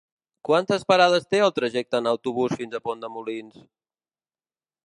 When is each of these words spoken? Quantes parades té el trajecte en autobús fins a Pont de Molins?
Quantes 0.47 0.85
parades 0.91 1.27
té 1.33 1.43
el 1.47 1.53
trajecte 1.59 1.99
en 2.01 2.11
autobús 2.13 2.57
fins 2.63 2.79
a 2.81 2.85
Pont 2.89 3.05
de 3.07 3.15
Molins? 3.19 3.63